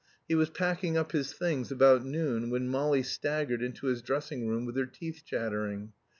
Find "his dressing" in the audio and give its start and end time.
3.85-4.47